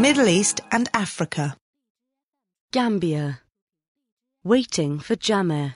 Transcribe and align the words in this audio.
Middle 0.00 0.28
East 0.28 0.62
and 0.72 0.88
Africa. 0.94 1.58
Gambia. 2.72 3.42
Waiting 4.42 4.98
for 4.98 5.14
Jammeh. 5.14 5.74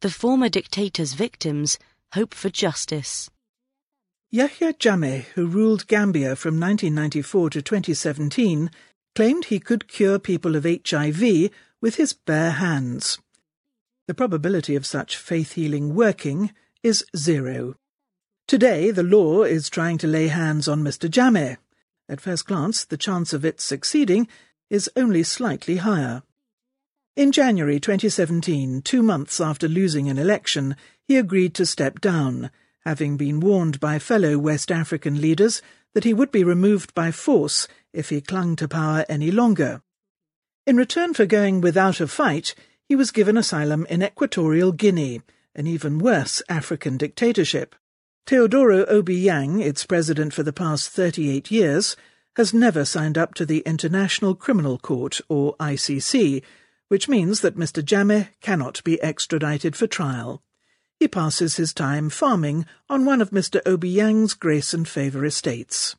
The 0.00 0.10
former 0.10 0.48
dictator's 0.48 1.14
victims 1.14 1.76
hope 2.12 2.32
for 2.32 2.50
justice. 2.50 3.28
Yahya 4.30 4.74
Jammeh, 4.74 5.24
who 5.34 5.48
ruled 5.48 5.88
Gambia 5.88 6.36
from 6.36 6.60
1994 6.60 7.50
to 7.50 7.60
2017, 7.62 8.70
claimed 9.16 9.46
he 9.46 9.58
could 9.58 9.88
cure 9.88 10.20
people 10.20 10.54
of 10.54 10.64
HIV 10.64 11.50
with 11.80 11.96
his 11.96 12.12
bare 12.12 12.52
hands. 12.52 13.18
The 14.06 14.14
probability 14.14 14.76
of 14.76 14.86
such 14.86 15.16
faith 15.16 15.54
healing 15.54 15.96
working 15.96 16.52
is 16.84 17.04
zero. 17.16 17.74
Today, 18.46 18.92
the 18.92 19.02
law 19.02 19.42
is 19.42 19.68
trying 19.68 19.98
to 19.98 20.06
lay 20.06 20.28
hands 20.28 20.68
on 20.68 20.84
Mr. 20.84 21.10
Jammeh. 21.10 21.56
At 22.10 22.20
first 22.20 22.44
glance, 22.46 22.84
the 22.84 22.96
chance 22.96 23.32
of 23.32 23.44
it 23.44 23.60
succeeding 23.60 24.26
is 24.68 24.90
only 24.96 25.22
slightly 25.22 25.76
higher. 25.76 26.24
In 27.14 27.30
January 27.30 27.78
2017, 27.78 28.82
two 28.82 29.00
months 29.00 29.40
after 29.40 29.68
losing 29.68 30.08
an 30.08 30.18
election, 30.18 30.74
he 31.06 31.16
agreed 31.16 31.54
to 31.54 31.64
step 31.64 32.00
down, 32.00 32.50
having 32.84 33.16
been 33.16 33.38
warned 33.38 33.78
by 33.78 34.00
fellow 34.00 34.38
West 34.38 34.72
African 34.72 35.20
leaders 35.20 35.62
that 35.94 36.02
he 36.02 36.12
would 36.12 36.32
be 36.32 36.42
removed 36.42 36.94
by 36.94 37.12
force 37.12 37.68
if 37.92 38.08
he 38.08 38.20
clung 38.20 38.56
to 38.56 38.66
power 38.66 39.06
any 39.08 39.30
longer. 39.30 39.80
In 40.66 40.76
return 40.76 41.14
for 41.14 41.26
going 41.26 41.60
without 41.60 42.00
a 42.00 42.08
fight, 42.08 42.56
he 42.88 42.96
was 42.96 43.12
given 43.12 43.36
asylum 43.36 43.86
in 43.88 44.02
Equatorial 44.02 44.72
Guinea, 44.72 45.22
an 45.54 45.68
even 45.68 46.00
worse 46.00 46.42
African 46.48 46.96
dictatorship. 46.96 47.76
Teodoro 48.30 48.84
Obiang, 48.88 49.60
its 49.60 49.84
president 49.84 50.32
for 50.32 50.44
the 50.44 50.52
past 50.52 50.90
38 50.90 51.50
years, 51.50 51.96
has 52.36 52.54
never 52.54 52.84
signed 52.84 53.18
up 53.18 53.34
to 53.34 53.44
the 53.44 53.58
International 53.66 54.36
Criminal 54.36 54.78
Court, 54.78 55.20
or 55.28 55.56
ICC, 55.56 56.40
which 56.86 57.08
means 57.08 57.40
that 57.40 57.58
Mr. 57.58 57.82
Jammeh 57.82 58.28
cannot 58.40 58.84
be 58.84 59.02
extradited 59.02 59.74
for 59.74 59.88
trial. 59.88 60.44
He 61.00 61.08
passes 61.08 61.56
his 61.56 61.74
time 61.74 62.08
farming 62.08 62.66
on 62.88 63.04
one 63.04 63.20
of 63.20 63.30
Mr. 63.30 63.60
Obiang's 63.64 64.34
grace 64.34 64.72
and 64.72 64.86
favour 64.86 65.24
estates. 65.24 65.96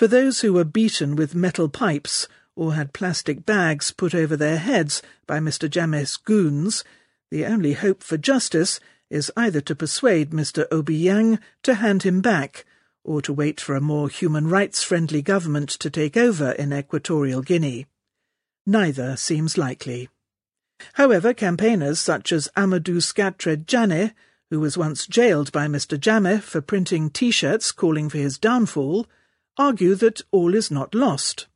For 0.00 0.08
those 0.08 0.40
who 0.40 0.52
were 0.52 0.64
beaten 0.64 1.14
with 1.14 1.36
metal 1.36 1.68
pipes 1.68 2.26
or 2.56 2.74
had 2.74 2.92
plastic 2.92 3.46
bags 3.46 3.92
put 3.92 4.12
over 4.12 4.36
their 4.36 4.58
heads 4.58 5.02
by 5.24 5.38
Mr. 5.38 5.70
Jammeh's 5.70 6.16
goons, 6.16 6.82
the 7.30 7.46
only 7.46 7.74
hope 7.74 8.02
for 8.02 8.16
justice 8.16 8.80
is 9.10 9.30
either 9.36 9.60
to 9.60 9.74
persuade 9.74 10.30
Mr. 10.30 10.68
Obiang 10.68 11.38
to 11.62 11.74
hand 11.74 12.02
him 12.02 12.20
back, 12.20 12.64
or 13.04 13.22
to 13.22 13.32
wait 13.32 13.60
for 13.60 13.74
a 13.76 13.80
more 13.80 14.08
human 14.08 14.48
rights 14.48 14.82
friendly 14.82 15.22
government 15.22 15.70
to 15.70 15.88
take 15.88 16.16
over 16.16 16.52
in 16.52 16.72
Equatorial 16.72 17.42
Guinea. 17.42 17.86
Neither 18.66 19.16
seems 19.16 19.56
likely. 19.56 20.08
However, 20.94 21.32
campaigners 21.32 22.00
such 22.00 22.32
as 22.32 22.48
Amadou 22.56 23.00
Scattred 23.00 23.66
Janneh, 23.66 24.12
who 24.50 24.60
was 24.60 24.76
once 24.76 25.06
jailed 25.06 25.52
by 25.52 25.66
Mr. 25.66 25.98
Jammeh 25.98 26.42
for 26.42 26.60
printing 26.60 27.10
T-shirts 27.10 27.72
calling 27.72 28.08
for 28.08 28.18
his 28.18 28.38
downfall, 28.38 29.06
argue 29.56 29.94
that 29.94 30.22
all 30.30 30.54
is 30.54 30.70
not 30.70 30.94
lost. 30.94 31.46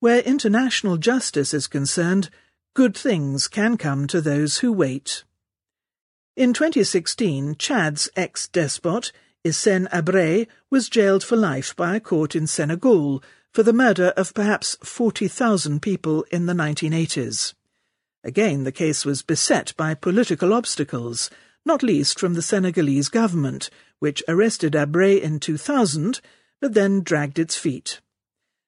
Where 0.00 0.20
international 0.20 0.98
justice 0.98 1.54
is 1.54 1.66
concerned, 1.66 2.28
good 2.74 2.96
things 2.96 3.48
can 3.48 3.76
come 3.76 4.06
to 4.08 4.20
those 4.20 4.58
who 4.58 4.72
wait. 4.72 5.24
In 6.36 6.52
2016, 6.52 7.54
Chad's 7.60 8.10
ex-despot, 8.16 9.12
Hissène 9.44 9.88
Habré, 9.90 10.48
was 10.68 10.88
jailed 10.88 11.22
for 11.22 11.36
life 11.36 11.76
by 11.76 11.94
a 11.94 12.00
court 12.00 12.34
in 12.34 12.48
Senegal 12.48 13.22
for 13.52 13.62
the 13.62 13.72
murder 13.72 14.08
of 14.16 14.34
perhaps 14.34 14.76
40,000 14.82 15.80
people 15.80 16.24
in 16.32 16.46
the 16.46 16.52
1980s. 16.52 17.54
Again, 18.24 18.64
the 18.64 18.72
case 18.72 19.04
was 19.04 19.22
beset 19.22 19.74
by 19.76 19.94
political 19.94 20.52
obstacles, 20.52 21.30
not 21.64 21.84
least 21.84 22.18
from 22.18 22.34
the 22.34 22.42
Senegalese 22.42 23.08
government, 23.08 23.70
which 24.00 24.24
arrested 24.26 24.72
Habré 24.72 25.22
in 25.22 25.38
2000, 25.38 26.20
but 26.60 26.74
then 26.74 27.04
dragged 27.04 27.38
its 27.38 27.54
feet. 27.54 28.00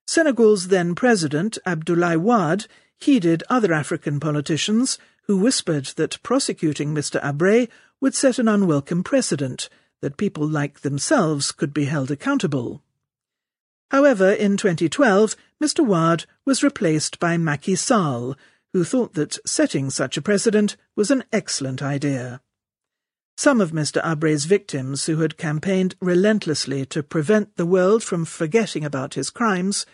Senegal's 0.06 0.68
then 0.68 0.94
president, 0.94 1.58
Abdoulaye 1.66 2.16
Wade, 2.16 2.68
heeded 2.98 3.42
other 3.48 3.72
African 3.72 4.20
politicians 4.20 4.98
who 5.26 5.36
whispered 5.36 5.86
that 5.96 6.22
prosecuting 6.22 6.94
Mr. 6.94 7.20
Habré 7.22 7.68
would 8.00 8.14
set 8.14 8.38
an 8.38 8.48
unwelcome 8.48 9.02
precedent, 9.02 9.68
that 10.00 10.16
people 10.16 10.46
like 10.46 10.80
themselves 10.80 11.52
could 11.52 11.72
be 11.72 11.86
held 11.86 12.10
accountable. 12.10 12.82
However, 13.90 14.30
in 14.32 14.56
2012, 14.56 15.36
Mr. 15.62 15.86
Wade 15.86 16.26
was 16.44 16.62
replaced 16.62 17.18
by 17.18 17.36
Macky 17.36 17.74
Sall, 17.74 18.36
who 18.72 18.84
thought 18.84 19.14
that 19.14 19.38
setting 19.46 19.90
such 19.90 20.16
a 20.16 20.22
precedent 20.22 20.76
was 20.94 21.10
an 21.10 21.24
excellent 21.32 21.82
idea. 21.82 22.40
Some 23.36 23.60
of 23.60 23.70
Mr. 23.70 24.02
Habré's 24.02 24.44
victims, 24.44 25.06
who 25.06 25.18
had 25.18 25.36
campaigned 25.36 25.94
relentlessly 26.00 26.86
to 26.86 27.02
prevent 27.02 27.56
the 27.56 27.66
world 27.66 28.02
from 28.02 28.24
forgetting 28.24 28.84
about 28.84 29.14
his 29.14 29.30
crimes, 29.30 29.86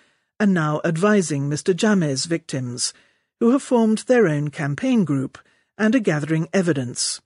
are 0.42 0.46
now 0.46 0.80
advising 0.84 1.48
Mr. 1.48 1.72
Jammeh's 1.72 2.24
victims, 2.24 2.92
who 3.38 3.52
have 3.52 3.62
formed 3.62 3.98
their 3.98 4.26
own 4.26 4.48
campaign 4.48 5.04
group 5.04 5.38
and 5.78 5.94
are 5.94 6.00
gathering 6.00 6.48
evidence. 6.52 7.20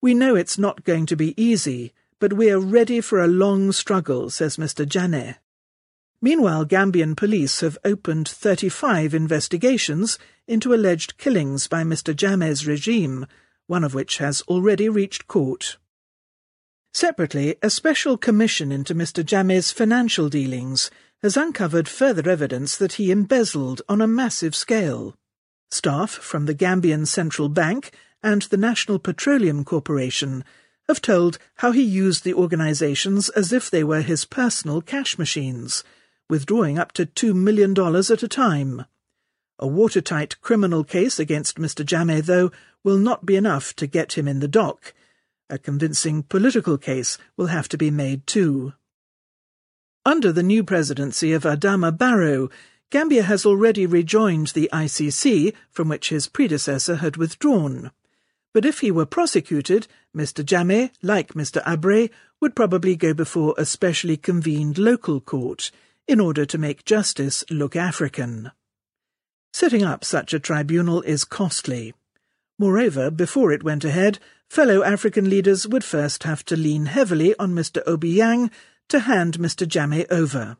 We 0.00 0.12
know 0.12 0.34
it's 0.34 0.58
not 0.58 0.82
going 0.82 1.06
to 1.06 1.14
be 1.14 1.40
easy, 1.40 1.92
but 2.18 2.32
we 2.32 2.50
are 2.50 2.58
ready 2.58 3.00
for 3.00 3.20
a 3.20 3.28
long 3.28 3.70
struggle, 3.70 4.28
says 4.28 4.56
Mr. 4.56 4.84
Janneh. 4.84 5.36
Meanwhile, 6.20 6.66
Gambian 6.66 7.16
police 7.16 7.60
have 7.60 7.78
opened 7.84 8.26
35 8.26 9.14
investigations 9.14 10.18
into 10.48 10.74
alleged 10.74 11.18
killings 11.18 11.68
by 11.68 11.84
Mr. 11.84 12.12
Jammeh's 12.12 12.66
regime, 12.66 13.24
one 13.68 13.84
of 13.84 13.94
which 13.94 14.18
has 14.18 14.42
already 14.48 14.88
reached 14.88 15.28
court. 15.28 15.76
Separately, 16.92 17.54
a 17.62 17.70
special 17.70 18.18
commission 18.18 18.72
into 18.72 18.96
Mr. 18.96 19.22
Jammeh's 19.24 19.70
financial 19.70 20.28
dealings 20.28 20.90
has 21.22 21.36
uncovered 21.36 21.88
further 21.88 22.28
evidence 22.28 22.76
that 22.76 22.94
he 22.94 23.10
embezzled 23.10 23.80
on 23.88 24.00
a 24.00 24.06
massive 24.06 24.54
scale. 24.54 25.14
Staff 25.70 26.10
from 26.10 26.46
the 26.46 26.54
Gambian 26.54 27.06
Central 27.06 27.48
Bank 27.48 27.92
and 28.22 28.42
the 28.42 28.56
National 28.56 28.98
Petroleum 28.98 29.64
Corporation 29.64 30.44
have 30.88 31.00
told 31.00 31.38
how 31.56 31.72
he 31.72 31.82
used 31.82 32.24
the 32.24 32.34
organizations 32.34 33.28
as 33.30 33.52
if 33.52 33.70
they 33.70 33.84
were 33.84 34.02
his 34.02 34.24
personal 34.24 34.82
cash 34.82 35.16
machines, 35.16 35.84
withdrawing 36.28 36.78
up 36.78 36.92
to 36.92 37.06
$2 37.06 37.34
million 37.34 37.72
at 37.78 38.22
a 38.22 38.28
time. 38.28 38.84
A 39.58 39.66
watertight 39.66 40.40
criminal 40.40 40.82
case 40.82 41.20
against 41.20 41.56
Mr. 41.56 41.84
Jammeh, 41.84 42.22
though, 42.22 42.50
will 42.82 42.98
not 42.98 43.24
be 43.24 43.36
enough 43.36 43.76
to 43.76 43.86
get 43.86 44.14
him 44.14 44.26
in 44.26 44.40
the 44.40 44.48
dock. 44.48 44.92
A 45.48 45.56
convincing 45.58 46.24
political 46.24 46.78
case 46.78 47.16
will 47.36 47.46
have 47.46 47.68
to 47.68 47.78
be 47.78 47.90
made 47.90 48.26
too. 48.26 48.72
Under 50.04 50.32
the 50.32 50.42
new 50.42 50.64
presidency 50.64 51.32
of 51.32 51.44
Adama 51.44 51.96
Barrow, 51.96 52.50
Gambia 52.90 53.22
has 53.22 53.46
already 53.46 53.86
rejoined 53.86 54.48
the 54.48 54.68
ICC, 54.72 55.54
from 55.70 55.88
which 55.88 56.08
his 56.08 56.26
predecessor 56.26 56.96
had 56.96 57.16
withdrawn. 57.16 57.92
But 58.52 58.64
if 58.64 58.80
he 58.80 58.90
were 58.90 59.06
prosecuted, 59.06 59.86
Mr. 60.14 60.44
Jammeh, 60.44 60.90
like 61.02 61.34
Mr. 61.34 61.62
Habré, 61.62 62.10
would 62.40 62.56
probably 62.56 62.96
go 62.96 63.14
before 63.14 63.54
a 63.56 63.64
specially 63.64 64.16
convened 64.16 64.76
local 64.76 65.20
court 65.20 65.70
in 66.08 66.18
order 66.18 66.44
to 66.46 66.58
make 66.58 66.84
justice 66.84 67.44
look 67.48 67.76
African. 67.76 68.50
Setting 69.52 69.84
up 69.84 70.04
such 70.04 70.34
a 70.34 70.40
tribunal 70.40 71.02
is 71.02 71.24
costly. 71.24 71.94
Moreover, 72.58 73.10
before 73.10 73.52
it 73.52 73.62
went 73.62 73.84
ahead, 73.84 74.18
fellow 74.50 74.82
African 74.82 75.30
leaders 75.30 75.68
would 75.68 75.84
first 75.84 76.24
have 76.24 76.44
to 76.46 76.56
lean 76.56 76.86
heavily 76.86 77.36
on 77.38 77.54
Mr. 77.54 77.84
Obiang 77.84 78.50
to 78.92 79.00
hand 79.00 79.38
Mr. 79.38 79.66
Jammeh 79.66 80.04
over. 80.10 80.58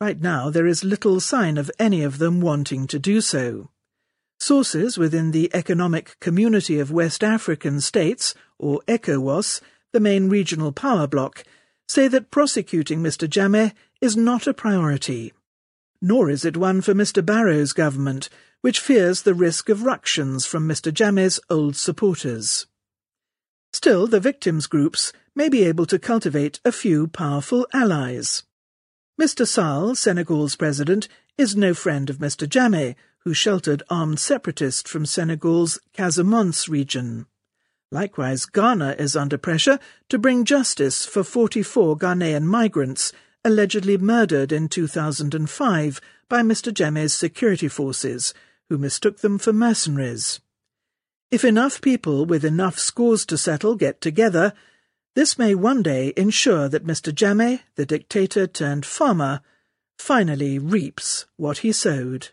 Right 0.00 0.20
now, 0.20 0.50
there 0.50 0.68
is 0.68 0.84
little 0.84 1.18
sign 1.18 1.58
of 1.58 1.68
any 1.80 2.04
of 2.04 2.18
them 2.18 2.40
wanting 2.40 2.86
to 2.86 2.96
do 2.96 3.20
so. 3.20 3.70
Sources 4.38 4.96
within 4.96 5.32
the 5.32 5.50
Economic 5.52 6.16
Community 6.20 6.78
of 6.78 6.92
West 6.92 7.24
African 7.24 7.80
States, 7.80 8.36
or 8.56 8.82
ECOWAS, 8.86 9.60
the 9.92 9.98
main 9.98 10.28
regional 10.28 10.70
power 10.70 11.08
bloc, 11.08 11.42
say 11.88 12.06
that 12.06 12.30
prosecuting 12.30 13.02
Mr. 13.02 13.28
Jammeh 13.28 13.72
is 14.00 14.16
not 14.16 14.46
a 14.46 14.54
priority. 14.54 15.32
Nor 16.00 16.30
is 16.30 16.44
it 16.44 16.56
one 16.56 16.80
for 16.82 16.94
Mr. 16.94 17.20
Barrow's 17.26 17.72
government, 17.72 18.28
which 18.60 18.78
fears 18.78 19.22
the 19.22 19.34
risk 19.34 19.68
of 19.68 19.82
ructions 19.82 20.46
from 20.46 20.68
Mr. 20.68 20.92
Jammeh's 20.92 21.40
old 21.50 21.74
supporters. 21.74 22.68
Still, 23.76 24.06
the 24.06 24.20
victims' 24.20 24.66
groups 24.66 25.12
may 25.34 25.50
be 25.50 25.62
able 25.64 25.84
to 25.84 25.98
cultivate 25.98 26.60
a 26.64 26.72
few 26.72 27.08
powerful 27.08 27.66
allies. 27.74 28.42
Mr. 29.20 29.46
Sall, 29.46 29.94
Senegal's 29.94 30.56
president, 30.56 31.08
is 31.36 31.54
no 31.54 31.74
friend 31.74 32.08
of 32.08 32.16
Mr. 32.16 32.48
Jammeh, 32.48 32.94
who 33.24 33.34
sheltered 33.34 33.82
armed 33.90 34.18
separatists 34.18 34.90
from 34.90 35.04
Senegal's 35.04 35.78
Casamance 35.92 36.70
region. 36.70 37.26
Likewise, 37.92 38.46
Ghana 38.46 38.96
is 38.98 39.14
under 39.14 39.36
pressure 39.36 39.78
to 40.08 40.18
bring 40.18 40.46
justice 40.46 41.04
for 41.04 41.22
44 41.22 41.98
Ghanaian 41.98 42.44
migrants 42.44 43.12
allegedly 43.44 43.98
murdered 43.98 44.52
in 44.52 44.70
2005 44.70 46.00
by 46.30 46.40
Mr. 46.40 46.72
Jammeh's 46.72 47.12
security 47.12 47.68
forces, 47.68 48.32
who 48.70 48.78
mistook 48.78 49.18
them 49.18 49.36
for 49.36 49.52
mercenaries. 49.52 50.40
If 51.30 51.44
enough 51.44 51.80
people 51.80 52.24
with 52.24 52.44
enough 52.44 52.78
scores 52.78 53.26
to 53.26 53.36
settle 53.36 53.74
get 53.74 54.00
together, 54.00 54.52
this 55.16 55.38
may 55.38 55.54
one 55.54 55.82
day 55.82 56.12
ensure 56.16 56.68
that 56.68 56.86
Mr. 56.86 57.12
Jammeh, 57.12 57.62
the 57.74 57.84
dictator 57.84 58.46
turned 58.46 58.86
farmer, 58.86 59.40
finally 59.98 60.58
reaps 60.58 61.26
what 61.36 61.58
he 61.58 61.72
sowed. 61.72 62.28